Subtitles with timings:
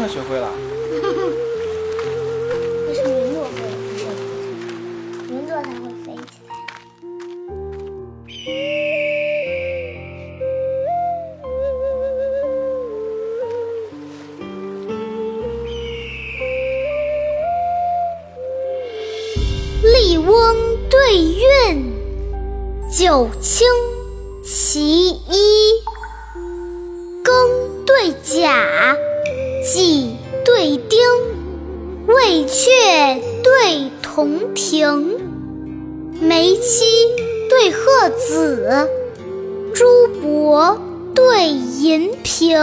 [0.00, 0.48] 快学会了。
[2.86, 3.52] 那是云朵会，
[5.28, 6.50] 云朵才会飞起来。
[19.82, 20.56] 笠翁
[20.88, 21.92] 对韵，
[22.90, 23.68] 九卿
[24.42, 25.82] 其一。
[27.22, 27.30] 庚
[27.84, 28.96] 对甲，
[29.72, 30.98] 己对丁，
[32.08, 35.16] 未阙对铜庭。
[36.20, 36.84] 梅妻
[37.48, 38.88] 对鹤子，
[39.72, 40.76] 朱柏
[41.14, 42.58] 对银屏。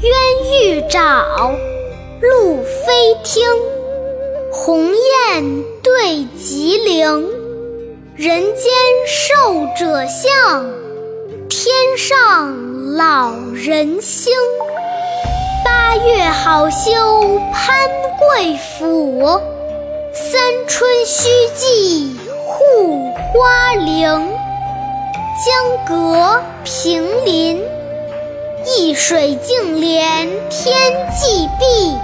[0.00, 1.52] 鸳玉沼，
[2.20, 3.44] 鹭飞汀。
[4.52, 7.28] 鸿雁对吉灵，
[8.14, 8.72] 人间
[9.04, 10.64] 寿者相，
[11.48, 14.32] 天上老人星。
[16.06, 17.76] 月好修攀
[18.18, 19.40] 贵府，
[20.12, 24.28] 三春须记护花陵。
[25.44, 27.62] 江阁平林，
[28.64, 30.76] 一水净连天
[31.10, 31.96] 际碧。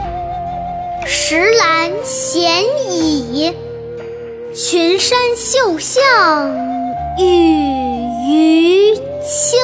[1.07, 3.55] 石栏闲倚，
[4.55, 6.51] 群山秀象
[7.19, 7.25] 与
[8.29, 9.59] 鱼青。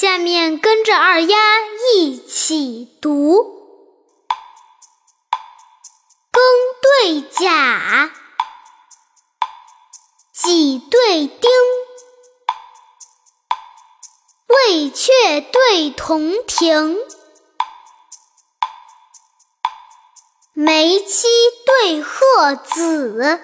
[0.00, 1.36] 下面跟着二丫
[1.94, 3.36] 一起读：
[6.32, 6.40] 庚
[6.80, 8.10] 对甲。
[10.32, 11.50] 己对丁，
[14.46, 16.96] 未阙对铜庭。
[20.54, 21.28] 梅妻
[21.66, 23.42] 对鹤子，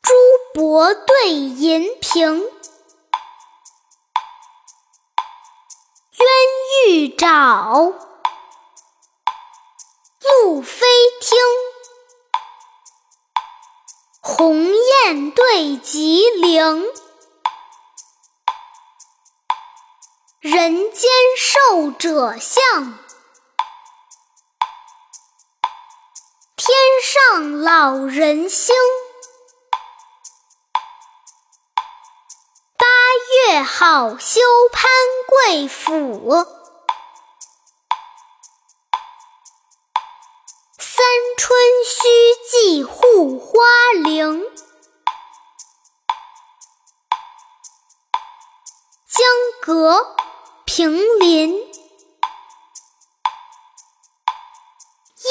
[0.00, 0.14] 朱
[0.54, 2.55] 柏对银屏。
[6.86, 7.94] 鸳玉沼，
[10.20, 10.86] 鹭飞
[11.20, 11.36] 汀。
[14.20, 16.84] 鸿雁对吉灵，
[20.38, 22.62] 人间寿者相，
[26.54, 28.76] 天上老人星。
[32.78, 32.86] 八
[33.50, 34.40] 月好修
[34.72, 34.88] 攀
[35.26, 36.55] 贵府，
[41.36, 42.08] 春须
[42.50, 43.62] 记护花
[44.02, 44.42] 陵。
[49.06, 49.26] 江
[49.60, 50.16] 阁
[50.64, 51.58] 平林，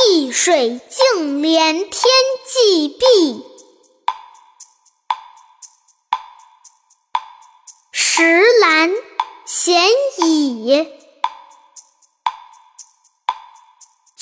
[0.07, 2.13] 一水净连天
[2.47, 3.46] 际碧。
[7.91, 8.91] 石栏
[9.46, 11.05] 闲倚，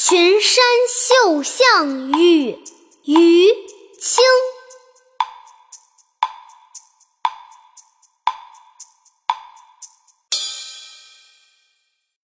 [0.06, 2.60] 群山秀象雨，
[3.06, 3.48] 于
[4.02, 4.22] 清。